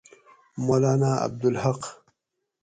[0.57, 2.01] مولانا عبدالحق